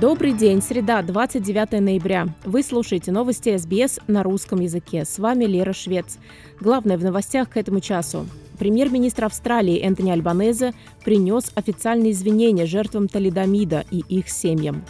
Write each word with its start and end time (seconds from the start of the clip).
Добрый 0.00 0.32
день, 0.32 0.62
среда, 0.62 1.02
29 1.02 1.80
ноября. 1.80 2.28
Вы 2.44 2.62
слушаете 2.62 3.10
новости 3.10 3.56
СБС 3.56 3.98
на 4.06 4.22
русском 4.22 4.60
языке. 4.60 5.04
С 5.04 5.18
вами 5.18 5.44
Лера 5.44 5.72
Швец. 5.72 6.18
Главное 6.60 6.96
в 6.96 7.02
новостях 7.02 7.50
к 7.50 7.56
этому 7.56 7.80
часу. 7.80 8.24
Премьер-министр 8.60 9.24
Австралии 9.24 9.80
Энтони 9.80 10.12
Альбанезе 10.12 10.72
принес 11.04 11.50
официальные 11.56 12.12
извинения 12.12 12.64
жертвам 12.64 13.08
Талидомида 13.08 13.86
и 13.90 14.04
их 14.08 14.28
семьям. 14.28 14.84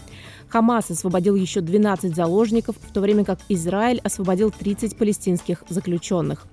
Хамас 0.49 0.91
освободил 0.91 1.37
еще 1.37 1.63
12 1.63 2.15
заложников, 2.15 2.77
в 2.77 2.93
то 2.93 3.01
время 3.01 3.25
как 3.25 3.39
Израиль 3.49 4.03
освободил 4.05 4.51
30 4.51 4.95
палестинских 4.95 5.65
заключенных. 5.71 6.47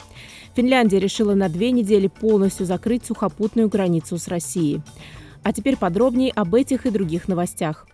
Финляндия 0.55 0.99
решила 0.99 1.34
на 1.34 1.49
две 1.49 1.72
недели 1.72 2.08
полностью 2.08 2.66
закрыть 2.66 3.04
сухопутную 3.04 3.68
границу 3.68 4.18
с 4.18 4.30
Россией. 4.30 4.82
А 5.44 5.52
теперь 5.52 5.76
подробнее 5.76 6.32
об 6.32 6.55
этих 6.55 6.85
и 6.85 6.90
других 6.90 7.27
новостях. 7.27 7.85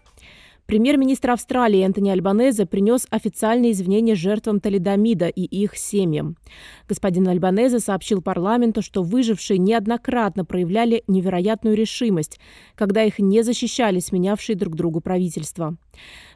Премьер-министр 0.71 1.31
Австралии 1.31 1.83
Энтони 1.83 2.11
Альбанезе 2.11 2.65
принес 2.65 3.05
официальные 3.09 3.73
извинения 3.73 4.15
жертвам 4.15 4.61
Талидомида 4.61 5.27
и 5.27 5.41
их 5.41 5.75
семьям. 5.75 6.37
Господин 6.87 7.27
Альбанезе 7.27 7.79
сообщил 7.79 8.21
парламенту, 8.21 8.81
что 8.81 9.03
выжившие 9.03 9.57
неоднократно 9.57 10.45
проявляли 10.45 11.03
невероятную 11.07 11.75
решимость, 11.75 12.39
когда 12.75 13.03
их 13.03 13.19
не 13.19 13.43
защищали 13.43 13.99
сменявшие 13.99 14.55
друг 14.55 14.77
другу 14.77 15.01
правительства. 15.01 15.75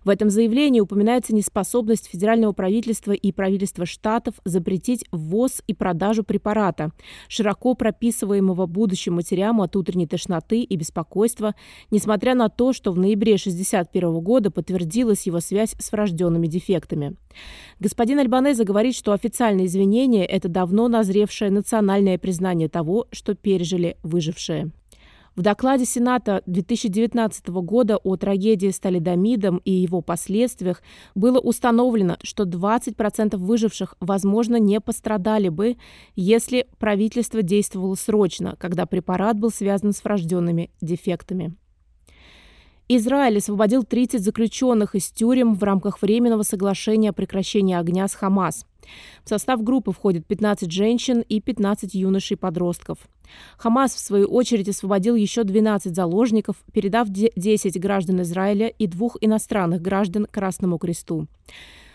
В 0.05 0.09
этом 0.09 0.29
заявлении 0.29 0.79
упоминается 0.79 1.33
неспособность 1.33 2.07
федерального 2.07 2.53
правительства 2.53 3.11
и 3.11 3.31
правительства 3.31 3.87
штатов 3.87 4.35
запретить 4.45 5.03
ввоз 5.11 5.63
и 5.65 5.73
продажу 5.73 6.23
препарата, 6.23 6.91
широко 7.27 7.73
прописываемого 7.73 8.67
будущим 8.67 9.15
матерям 9.15 9.61
от 9.61 9.75
утренней 9.75 10.05
тошноты 10.05 10.61
и 10.61 10.75
беспокойства, 10.75 11.55
несмотря 11.89 12.35
на 12.35 12.49
то, 12.49 12.71
что 12.71 12.91
в 12.91 12.99
ноябре 12.99 13.33
1961 13.33 14.19
года 14.19 14.51
подтвердилась 14.51 15.25
его 15.25 15.39
связь 15.39 15.75
с 15.79 15.91
врожденными 15.91 16.45
дефектами. 16.45 17.15
Господин 17.79 18.19
Альбанеза 18.19 18.63
говорит, 18.63 18.95
что 18.95 19.11
официальные 19.11 19.65
извинения– 19.65 20.25
это 20.27 20.49
давно 20.49 20.87
назревшее 20.87 21.49
национальное 21.49 22.19
признание 22.19 22.69
того, 22.69 23.07
что 23.11 23.33
пережили 23.33 23.97
выжившие. 24.03 24.71
В 25.35 25.41
докладе 25.41 25.83
Сената 25.83 26.43
2019 26.45 27.49
года 27.49 27.97
о 27.97 28.15
трагедии 28.15 28.69
с 28.69 28.79
талидомидом 28.79 29.57
и 29.65 29.71
его 29.71 29.99
последствиях 29.99 30.81
было 31.13 31.39
установлено, 31.39 32.17
что 32.23 32.43
20% 32.43 33.35
выживших, 33.35 33.95
возможно, 33.99 34.55
не 34.55 34.79
пострадали 34.79 35.49
бы, 35.49 35.75
если 36.15 36.67
правительство 36.79 37.41
действовало 37.41 37.95
срочно, 37.95 38.55
когда 38.57 38.85
препарат 38.85 39.37
был 39.37 39.51
связан 39.51 39.91
с 39.91 40.01
врожденными 40.05 40.71
дефектами. 40.79 41.53
Израиль 42.87 43.39
освободил 43.39 43.83
30 43.83 44.21
заключенных 44.21 44.95
из 44.95 45.09
тюрем 45.09 45.55
в 45.55 45.63
рамках 45.63 46.01
временного 46.01 46.43
соглашения 46.43 47.09
о 47.09 47.13
прекращении 47.13 47.75
огня 47.75 48.07
с 48.07 48.13
Хамас. 48.13 48.65
В 49.25 49.29
состав 49.29 49.63
группы 49.63 49.91
входят 49.91 50.25
15 50.27 50.71
женщин 50.71 51.21
и 51.27 51.41
15 51.41 51.93
юношей-подростков. 51.93 52.99
Хамас, 53.57 53.93
в 53.95 53.99
свою 53.99 54.27
очередь, 54.27 54.69
освободил 54.69 55.15
еще 55.15 55.43
12 55.43 55.95
заложников, 55.95 56.57
передав 56.71 57.09
10 57.09 57.79
граждан 57.79 58.21
Израиля 58.21 58.67
и 58.67 58.87
двух 58.87 59.17
иностранных 59.21 59.81
граждан 59.81 60.27
Красному 60.29 60.77
Кресту. 60.77 61.27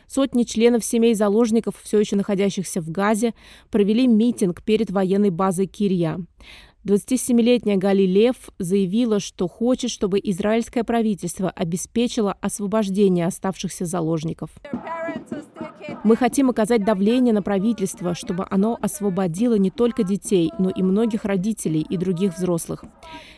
Сотни 0.07 0.43
членов 0.43 0.85
семей 0.85 1.15
заложников, 1.15 1.77
все 1.81 2.01
еще 2.01 2.17
находящихся 2.17 2.81
в 2.81 2.91
Газе, 2.91 3.33
провели 3.71 4.09
митинг 4.09 4.63
перед 4.63 4.91
военной 4.91 5.31
базой 5.31 5.67
Кирья. 5.67 6.19
27-летняя 6.85 7.77
Гали 7.77 8.07
Лев 8.07 8.37
заявила, 8.59 9.21
что 9.21 9.47
хочет, 9.47 9.91
чтобы 9.91 10.19
израильское 10.19 10.83
правительство 10.83 11.51
обеспечило 11.51 12.33
освобождение 12.41 13.27
оставшихся 13.27 13.85
заложников. 13.85 14.51
Мы 16.05 16.17
хотим 16.17 16.51
оказать 16.51 16.85
давление 16.85 17.35
на 17.35 17.43
правительство, 17.43 18.15
чтобы 18.15 18.47
оно 18.51 18.79
освободило 18.81 19.55
не 19.55 19.71
только 19.71 20.03
детей, 20.03 20.53
но 20.59 20.71
и 20.71 20.83
многих 20.83 21.25
родителей 21.25 21.87
и 21.89 21.97
других 21.97 22.37
взрослых. 22.37 22.85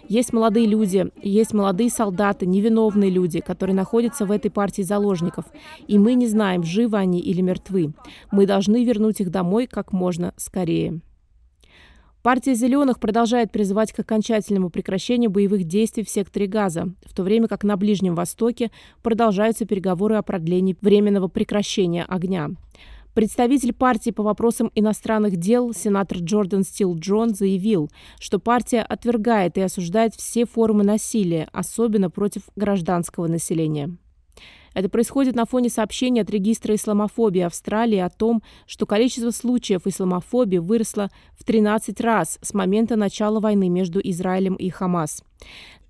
Есть 0.09 0.33
молодые 0.33 0.67
люди, 0.67 1.11
есть 1.23 1.55
молодые 1.55 1.91
солдаты, 1.91 2.47
невиновные 2.47 3.11
люди, 3.11 3.41
которые 3.41 3.75
находятся 3.75 4.27
в 4.27 4.33
этой 4.33 4.51
партии 4.51 4.83
заложников, 4.83 5.45
и 5.87 5.99
мы 5.99 6.15
не 6.15 6.27
знаем, 6.27 6.65
живы 6.65 6.99
они 6.99 7.21
или 7.21 7.41
мертвы. 7.41 7.93
Мы 8.31 8.47
должны 8.47 8.85
вернуть 8.85 9.21
их 9.21 9.31
домой 9.31 9.67
как 9.67 9.93
можно 9.93 10.35
скорее. 10.37 11.01
Партия 12.23 12.55
«Зеленых» 12.55 13.01
продолжает 13.01 13.51
призывать 13.51 13.93
к 13.93 13.99
окончательному 13.99 14.71
прекращению 14.71 15.29
боевых 15.29 15.65
действий 15.65 16.05
в 16.05 16.09
секторе 16.09 16.47
Газа, 16.47 16.95
в 17.05 17.13
то 17.15 17.25
время 17.25 17.49
как 17.49 17.65
на 17.65 17.77
Ближнем 17.77 18.15
Востоке 18.15 18.71
продолжаются 19.03 19.67
переговоры 19.67 20.15
о 20.15 20.23
продлении 20.23 20.77
временного 20.81 21.27
прекращения 21.27 22.05
огня. 22.05 22.51
Представитель 23.13 23.73
партии 23.73 24.11
по 24.11 24.23
вопросам 24.23 24.71
иностранных 24.77 25.37
дел, 25.37 25.75
сенатор 25.75 26.19
Джордан 26.19 26.63
Стил 26.63 26.97
Джон, 26.97 27.35
заявил, 27.35 27.91
что 28.21 28.39
партия 28.39 28.83
отвергает 28.83 29.59
и 29.59 29.61
осуждает 29.61 30.15
все 30.15 30.47
формы 30.47 30.85
насилия, 30.85 31.49
особенно 31.53 32.09
против 32.09 32.43
гражданского 32.55 33.27
населения. 33.27 33.97
Это 34.75 34.89
происходит 34.89 35.35
на 35.35 35.45
фоне 35.45 35.69
сообщений 35.69 36.23
от 36.23 36.31
регистра 36.31 36.75
исламофобии 36.75 37.43
Австралии 37.43 37.99
о 37.99 38.11
том, 38.11 38.43
что 38.67 38.87
количество 38.87 39.31
случаев 39.31 39.87
исламофобии 39.87 40.59
выросло 40.59 41.11
в 41.39 41.45
13 41.45 42.01
раз 42.01 42.39
с 42.43 42.55
момента 42.55 42.97
начала 42.97 43.41
войны 43.41 43.69
между 43.69 44.01
Израилем 44.03 44.55
и 44.55 44.69
Хамас. 44.71 45.23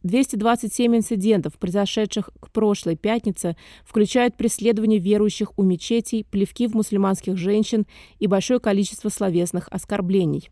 227 0.02 0.96
инцидентов, 0.96 1.54
произошедших 1.58 2.30
к 2.40 2.50
прошлой 2.50 2.96
пятнице, 2.96 3.56
включают 3.84 4.36
преследование 4.36 4.98
верующих 4.98 5.52
у 5.56 5.62
мечетей, 5.62 6.24
плевки 6.24 6.66
в 6.66 6.74
мусульманских 6.74 7.36
женщин 7.36 7.86
и 8.18 8.26
большое 8.26 8.60
количество 8.60 9.08
словесных 9.08 9.68
оскорблений. 9.70 10.50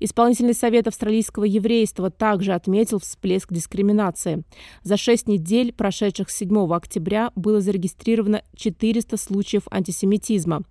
Исполнительный 0.00 0.54
совет 0.54 0.86
австралийского 0.86 1.44
еврейства 1.44 2.10
также 2.10 2.52
отметил 2.52 2.98
всплеск 2.98 3.52
дискриминации. 3.52 4.44
За 4.82 4.96
шесть 4.96 5.28
недель, 5.28 5.72
прошедших 5.72 6.30
с 6.30 6.36
7 6.36 6.72
октября, 6.72 7.32
было 7.34 7.60
зарегистрировано 7.60 8.42
400 8.56 9.16
случаев 9.16 9.62
антисемитизма. 9.70 10.62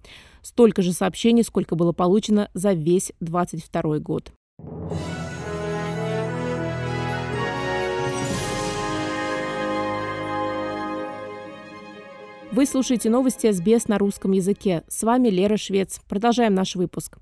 Столько 0.42 0.82
же 0.82 0.94
сообщений, 0.94 1.44
сколько 1.44 1.76
было 1.76 1.94
получено 1.94 2.50
за 2.54 2.74
весь 2.74 3.14
2022 3.22 4.00
год. 4.00 4.32
Вы 12.54 12.68
слушаете 12.68 13.10
новости 13.10 13.52
СБС 13.52 13.88
на 13.88 13.98
русском 13.98 14.32
языке. 14.32 14.84
С 14.88 15.02
вами 15.02 15.30
Лера 15.30 15.58
Швец. 15.58 16.00
Продолжаем 16.08 16.54
наш 16.54 16.76
выпуск. 16.76 17.18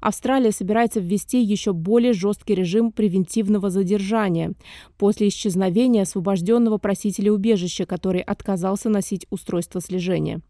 Австралия 0.00 0.52
собирается 0.52 1.00
ввести 1.00 1.42
еще 1.42 1.72
более 1.72 2.12
жесткий 2.12 2.54
режим 2.54 2.92
превентивного 2.92 3.70
задержания 3.70 4.52
после 4.98 5.28
исчезновения 5.28 6.02
освобожденного 6.02 6.78
просителя 6.78 7.32
убежища, 7.32 7.86
который 7.86 8.20
отказался 8.20 8.88
носить 8.90 9.26
устройство 9.30 9.80
слежения. 9.80 10.40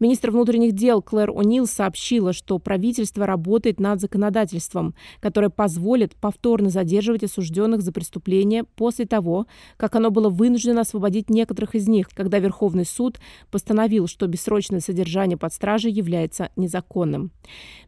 Министр 0.00 0.30
внутренних 0.30 0.72
дел 0.72 1.02
Клэр 1.02 1.30
О'Нил 1.30 1.66
сообщила, 1.66 2.32
что 2.32 2.58
правительство 2.58 3.26
работает 3.26 3.80
над 3.80 4.00
законодательством, 4.00 4.94
которое 5.20 5.50
позволит 5.50 6.14
повторно 6.16 6.70
задерживать 6.70 7.24
осужденных 7.24 7.82
за 7.82 7.92
преступления 7.92 8.64
после 8.64 9.06
того, 9.06 9.46
как 9.76 9.94
оно 9.94 10.10
было 10.10 10.28
вынуждено 10.28 10.82
освободить 10.82 11.30
некоторых 11.30 11.74
из 11.74 11.88
них, 11.88 12.08
когда 12.08 12.38
Верховный 12.38 12.84
суд 12.84 13.18
постановил, 13.50 13.65
что 14.06 14.26
бессрочное 14.26 14.80
содержание 14.80 15.36
под 15.36 15.52
стражей 15.52 15.92
является 15.92 16.50
незаконным. 16.56 17.32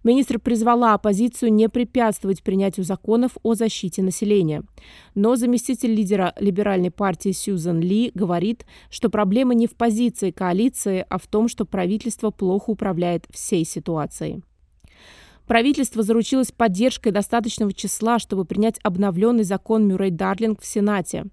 Министр 0.04 0.38
призвала 0.38 0.94
оппозицию 0.94 1.52
не 1.52 1.68
препятствовать 1.68 2.42
принятию 2.42 2.84
законов 2.84 3.32
о 3.42 3.54
защите 3.54 4.02
населения. 4.02 4.62
Но 5.14 5.36
заместитель 5.36 5.94
лидера 5.94 6.34
либеральной 6.38 6.90
партии 6.90 7.32
Сьюзан 7.32 7.80
Ли 7.80 8.10
говорит, 8.14 8.66
что 8.90 9.10
проблема 9.10 9.54
не 9.54 9.66
в 9.66 9.74
позиции 9.76 10.30
коалиции, 10.30 11.04
а 11.08 11.18
в 11.18 11.26
том, 11.26 11.48
что 11.48 11.64
правительство 11.64 12.30
плохо 12.30 12.70
управляет 12.70 13.26
всей 13.30 13.64
ситуацией. 13.64 14.42
Правительство 15.48 16.02
заручилось 16.02 16.52
поддержкой 16.52 17.10
достаточного 17.10 17.72
числа, 17.72 18.18
чтобы 18.18 18.44
принять 18.44 18.78
обновленный 18.82 19.44
закон 19.44 19.90
Мюррей-Дарлинг 19.90 20.60
в 20.60 20.66
Сенате. 20.66 21.24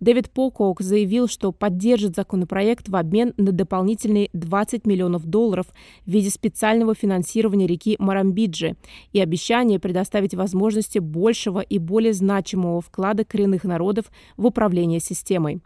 Дэвид 0.00 0.30
Покоук 0.30 0.82
заявил, 0.82 1.28
что 1.28 1.50
поддержит 1.50 2.14
законопроект 2.14 2.90
в 2.90 2.94
обмен 2.94 3.32
на 3.38 3.52
дополнительные 3.52 4.28
20 4.34 4.86
миллионов 4.86 5.24
долларов 5.24 5.66
в 6.04 6.10
виде 6.10 6.28
специального 6.28 6.94
финансирования 6.94 7.66
реки 7.66 7.96
Марамбиджи 7.98 8.76
и 9.14 9.20
обещание 9.20 9.80
предоставить 9.80 10.34
возможности 10.34 10.98
большего 10.98 11.60
и 11.60 11.78
более 11.78 12.12
значимого 12.12 12.82
вклада 12.82 13.24
коренных 13.24 13.64
народов 13.64 14.12
в 14.36 14.44
управление 14.44 15.00
системой. 15.00 15.62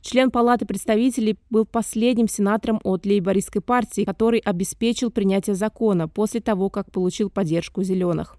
Член 0.00 0.30
Палаты 0.30 0.66
представителей 0.66 1.36
был 1.50 1.64
последним 1.64 2.28
сенатором 2.28 2.80
от 2.84 3.06
лейбористской 3.06 3.62
партии, 3.62 4.04
который 4.04 4.38
обеспечил 4.40 5.10
принятие 5.10 5.56
закона 5.56 6.08
после 6.08 6.40
того, 6.40 6.70
как 6.70 6.90
получил 6.90 7.30
поддержку 7.30 7.82
«зеленых». 7.82 8.36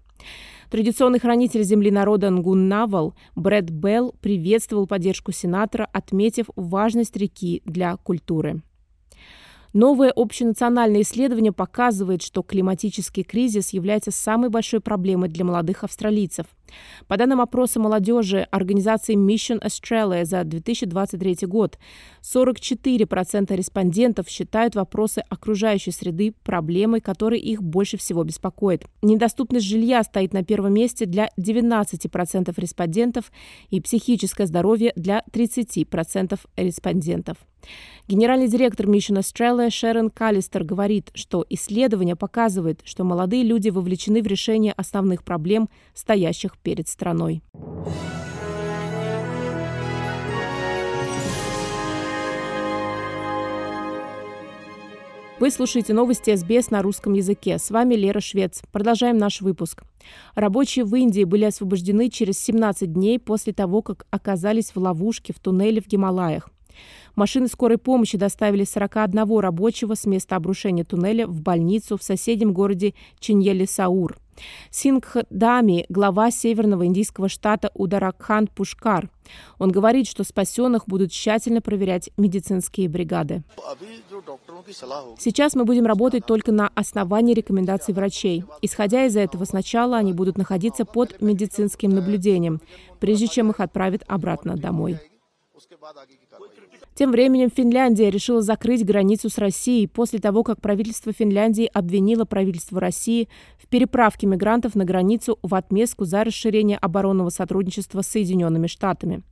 Традиционный 0.70 1.18
хранитель 1.18 1.62
земли 1.62 1.90
народа 1.90 2.28
Нгуннавал 2.28 3.14
Брэд 3.34 3.70
Белл 3.70 4.14
приветствовал 4.20 4.86
поддержку 4.86 5.32
сенатора, 5.32 5.88
отметив 5.92 6.46
важность 6.56 7.16
реки 7.16 7.62
для 7.64 7.96
культуры. 7.96 8.62
Новое 9.72 10.10
общенациональное 10.14 11.02
исследование 11.02 11.52
показывает, 11.52 12.22
что 12.22 12.42
климатический 12.42 13.22
кризис 13.22 13.70
является 13.70 14.10
самой 14.10 14.50
большой 14.50 14.80
проблемой 14.80 15.28
для 15.28 15.44
молодых 15.44 15.84
австралийцев. 15.84 16.46
По 17.06 17.16
данным 17.16 17.40
опроса 17.40 17.80
молодежи 17.80 18.46
организации 18.50 19.16
Mission 19.16 19.62
Australia 19.62 20.24
за 20.24 20.44
2023 20.44 21.46
год, 21.46 21.78
44% 22.22 23.54
респондентов 23.54 24.28
считают 24.28 24.74
вопросы 24.74 25.22
окружающей 25.28 25.90
среды 25.90 26.34
проблемой, 26.44 27.00
которая 27.00 27.40
их 27.40 27.62
больше 27.62 27.96
всего 27.96 28.24
беспокоит. 28.24 28.84
Недоступность 29.02 29.66
жилья 29.66 30.02
стоит 30.02 30.32
на 30.32 30.44
первом 30.44 30.74
месте 30.74 31.06
для 31.06 31.30
19% 31.38 32.52
респондентов 32.56 33.32
и 33.70 33.80
психическое 33.80 34.46
здоровье 34.46 34.92
для 34.96 35.22
30% 35.32 36.38
респондентов. 36.56 37.38
Генеральный 38.06 38.48
директор 38.48 38.86
Mission 38.86 39.18
Australia 39.18 39.68
Шерон 39.68 40.08
Каллистер 40.08 40.64
говорит, 40.64 41.10
что 41.14 41.44
исследование 41.50 42.16
показывает, 42.16 42.80
что 42.84 43.04
молодые 43.04 43.42
люди 43.42 43.68
вовлечены 43.68 44.22
в 44.22 44.26
решение 44.26 44.72
основных 44.72 45.24
проблем, 45.24 45.68
стоящих 45.92 46.57
перед 46.62 46.88
страной. 46.88 47.42
Вы 55.40 55.52
слушаете 55.52 55.94
новости 55.94 56.34
СБС 56.34 56.72
на 56.72 56.82
русском 56.82 57.12
языке. 57.12 57.58
С 57.58 57.70
вами 57.70 57.94
Лера 57.94 58.18
Швец. 58.18 58.60
Продолжаем 58.72 59.18
наш 59.18 59.40
выпуск. 59.40 59.84
Рабочие 60.34 60.84
в 60.84 60.92
Индии 60.96 61.22
были 61.22 61.44
освобождены 61.44 62.10
через 62.10 62.40
17 62.40 62.92
дней 62.92 63.20
после 63.20 63.52
того, 63.52 63.82
как 63.82 64.06
оказались 64.10 64.72
в 64.74 64.78
ловушке 64.78 65.32
в 65.32 65.38
туннеле 65.38 65.80
в 65.80 65.86
Гималаях. 65.86 66.50
Машины 67.18 67.48
скорой 67.48 67.78
помощи 67.78 68.16
доставили 68.16 68.62
41 68.62 69.40
рабочего 69.40 69.94
с 69.96 70.06
места 70.06 70.36
обрушения 70.36 70.84
туннеля 70.84 71.26
в 71.26 71.40
больницу 71.40 71.96
в 71.98 72.02
соседнем 72.04 72.52
городе 72.52 72.94
Чиньели-Саур. 73.18 74.16
Сингх 74.70 75.16
Дами, 75.28 75.84
глава 75.88 76.30
северного 76.30 76.86
индийского 76.86 77.28
штата 77.28 77.72
Ударакханд 77.74 78.52
Пушкар. 78.52 79.10
Он 79.58 79.72
говорит, 79.72 80.06
что 80.06 80.22
спасенных 80.22 80.84
будут 80.86 81.10
тщательно 81.10 81.60
проверять 81.60 82.10
медицинские 82.16 82.88
бригады. 82.88 83.42
Сейчас 85.18 85.56
мы 85.56 85.64
будем 85.64 85.86
работать 85.86 86.24
только 86.24 86.52
на 86.52 86.68
основании 86.68 87.34
рекомендаций 87.34 87.94
врачей. 87.94 88.44
Исходя 88.62 89.06
из 89.06 89.16
этого, 89.16 89.44
сначала 89.44 89.96
они 89.96 90.12
будут 90.12 90.38
находиться 90.38 90.84
под 90.84 91.20
медицинским 91.20 91.90
наблюдением, 91.90 92.60
прежде 93.00 93.26
чем 93.26 93.50
их 93.50 93.58
отправят 93.58 94.04
обратно 94.06 94.56
домой. 94.56 95.00
Тем 96.98 97.12
временем 97.12 97.48
Финляндия 97.48 98.10
решила 98.10 98.42
закрыть 98.42 98.84
границу 98.84 99.28
с 99.28 99.38
Россией 99.38 99.86
после 99.86 100.18
того, 100.18 100.42
как 100.42 100.60
правительство 100.60 101.12
Финляндии 101.12 101.70
обвинило 101.72 102.24
правительство 102.24 102.80
России 102.80 103.28
в 103.56 103.68
переправке 103.68 104.26
мигрантов 104.26 104.74
на 104.74 104.84
границу 104.84 105.38
в 105.42 105.54
отместку 105.54 106.06
за 106.06 106.24
расширение 106.24 106.76
оборонного 106.76 107.30
сотрудничества 107.30 108.02
с 108.02 108.08
Соединенными 108.08 108.66
Штатами. 108.66 109.22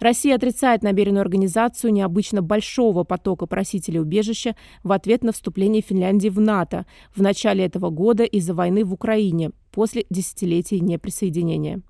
Россия 0.00 0.34
отрицает 0.34 0.82
намеренную 0.82 1.20
организацию 1.20 1.92
необычно 1.92 2.42
большого 2.42 3.04
потока 3.04 3.46
просителей 3.46 4.00
убежища 4.00 4.56
в 4.82 4.90
ответ 4.90 5.22
на 5.22 5.30
вступление 5.30 5.82
Финляндии 5.82 6.28
в 6.28 6.40
НАТО 6.40 6.86
в 7.14 7.22
начале 7.22 7.66
этого 7.66 7.90
года 7.90 8.24
из-за 8.24 8.52
войны 8.52 8.84
в 8.84 8.92
Украине 8.92 9.52
после 9.76 10.06
десятилетий 10.08 10.80
неприсоединения. 10.80 11.82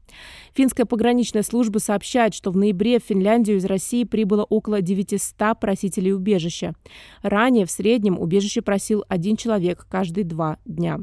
Финская 0.54 0.86
пограничная 0.86 1.44
служба 1.44 1.78
сообщает, 1.78 2.34
что 2.34 2.50
в 2.50 2.56
ноябре 2.56 2.98
в 2.98 3.04
Финляндию 3.04 3.58
из 3.58 3.64
России 3.64 4.02
прибыло 4.02 4.42
около 4.42 4.82
900 4.82 5.60
просителей 5.60 6.12
убежища. 6.12 6.74
Ранее 7.22 7.64
в 7.64 7.70
среднем 7.70 8.18
убежище 8.18 8.60
просил 8.60 9.04
один 9.08 9.36
человек 9.36 9.86
каждые 9.88 10.24
два 10.24 10.58
дня. 10.64 10.98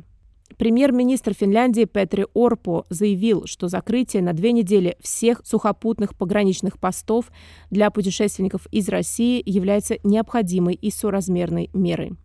Премьер-министр 0.57 1.33
Финляндии 1.33 1.85
Петри 1.85 2.25
Орпо 2.33 2.83
заявил, 2.89 3.45
что 3.45 3.69
закрытие 3.69 4.21
на 4.21 4.33
две 4.33 4.51
недели 4.51 4.97
всех 4.99 5.41
сухопутных 5.45 6.17
пограничных 6.17 6.77
постов 6.79 7.31
для 7.71 7.89
путешественников 7.91 8.67
из 8.71 8.89
России 8.89 9.41
является 9.45 9.99
необходимой 10.03 10.73
и 10.73 10.91
соразмерной 10.91 11.69
мерой. 11.73 12.17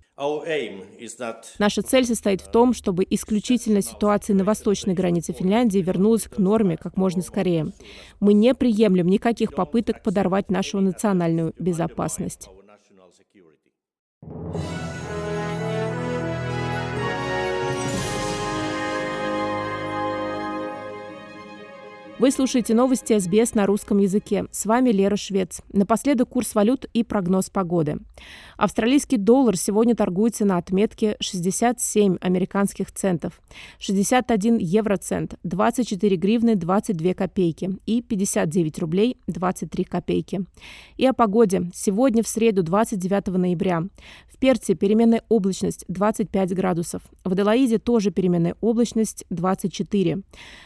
Наша 1.58 1.82
цель 1.82 2.04
состоит 2.04 2.40
в 2.40 2.50
том, 2.50 2.74
чтобы 2.74 3.06
исключительно 3.08 3.82
ситуация 3.82 4.34
на 4.34 4.42
восточной 4.42 4.94
границе 4.94 5.32
Финляндии 5.32 5.78
вернулась 5.78 6.24
к 6.24 6.38
норме 6.38 6.76
как 6.76 6.96
можно 6.96 7.22
скорее. 7.22 7.72
Мы 8.18 8.32
не 8.32 8.52
приемлем 8.52 9.06
никаких 9.06 9.54
попыток 9.54 10.02
подорвать 10.02 10.50
нашу 10.50 10.80
национальную 10.80 11.54
безопасность. 11.58 12.48
Вы 22.18 22.32
слушаете 22.32 22.74
новости 22.74 23.16
СБС 23.16 23.54
на 23.54 23.64
русском 23.64 23.98
языке. 23.98 24.46
С 24.50 24.66
вами 24.66 24.90
Лера 24.90 25.14
Швец. 25.14 25.62
Напоследок 25.72 26.30
курс 26.30 26.52
валют 26.56 26.84
и 26.92 27.04
прогноз 27.04 27.48
погоды. 27.48 27.98
Австралийский 28.56 29.18
доллар 29.18 29.56
сегодня 29.56 29.94
торгуется 29.94 30.44
на 30.44 30.56
отметке 30.56 31.16
67 31.20 32.16
американских 32.20 32.90
центов, 32.90 33.40
61 33.78 34.58
евроцент, 34.58 35.36
24 35.44 36.16
гривны 36.16 36.56
22 36.56 37.14
копейки 37.14 37.78
и 37.86 38.02
59 38.02 38.80
рублей 38.80 39.16
23 39.28 39.84
копейки. 39.84 40.44
И 40.96 41.06
о 41.06 41.12
погоде. 41.12 41.70
Сегодня 41.72 42.24
в 42.24 42.28
среду 42.28 42.64
29 42.64 43.28
ноября. 43.28 43.84
Перте 44.38 44.74
переменная 44.74 45.22
облачность 45.28 45.84
25 45.88 46.54
градусов. 46.54 47.02
В 47.24 47.32
Аделаиде 47.32 47.78
тоже 47.78 48.10
переменная 48.10 48.56
облачность 48.60 49.24
24. 49.30 50.22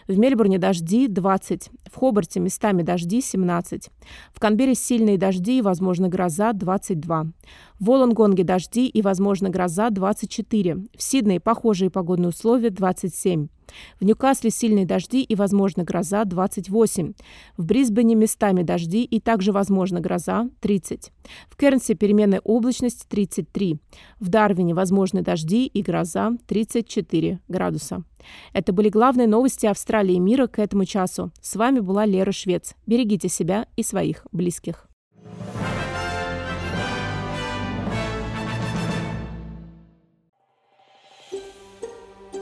В 0.08 0.18
Мельбурне 0.18 0.58
дожди 0.58 1.08
20. 1.08 1.70
В 1.90 1.96
Хобарте 1.96 2.40
местами 2.40 2.82
дожди 2.82 3.20
17. 3.20 3.88
В 4.32 4.40
Канберре 4.40 4.74
сильные 4.74 5.16
дожди 5.16 5.58
и, 5.58 5.62
возможно, 5.62 6.08
гроза 6.08 6.52
22. 6.52 7.24
В 7.78 7.84
Волонгонге 7.84 8.44
дожди 8.44 8.86
и, 8.88 9.00
возможно, 9.00 9.48
гроза 9.48 9.90
24. 9.90 10.76
В 10.96 11.02
Сиднее 11.02 11.40
похожие 11.40 11.90
погодные 11.90 12.28
условия 12.28 12.70
27. 12.70 13.48
В 14.00 14.04
Ньюкасле 14.04 14.50
сильные 14.50 14.86
дожди 14.86 15.22
и, 15.22 15.34
возможно, 15.34 15.84
гроза 15.84 16.24
28. 16.24 17.12
В 17.56 17.64
Брисбене 17.64 18.14
местами 18.14 18.62
дожди 18.62 19.04
и 19.04 19.20
также, 19.20 19.52
возможно, 19.52 20.00
гроза 20.00 20.48
30. 20.60 21.12
В 21.48 21.56
Кернсе 21.56 21.94
переменная 21.94 22.40
облачность 22.40 23.06
33. 23.08 23.78
В 24.20 24.28
Дарвине 24.28 24.74
возможны 24.74 25.22
дожди 25.22 25.66
и 25.66 25.82
гроза 25.82 26.32
34 26.46 27.40
градуса. 27.48 28.04
Это 28.52 28.72
были 28.72 28.88
главные 28.88 29.26
новости 29.26 29.66
Австралии 29.66 30.14
и 30.14 30.20
мира 30.20 30.46
к 30.46 30.58
этому 30.58 30.84
часу. 30.84 31.32
С 31.40 31.56
вами 31.56 31.80
была 31.80 32.06
Лера 32.06 32.32
Швец. 32.32 32.74
Берегите 32.86 33.28
себя 33.28 33.66
и 33.76 33.82
своих 33.82 34.26
близких. 34.32 34.88